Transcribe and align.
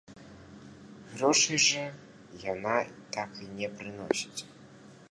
Грошай 1.11 1.59
жа 1.67 1.85
яна 2.53 2.75
так 3.19 3.29
і 3.47 3.53
не 3.61 3.67
прыносіць! 3.77 4.41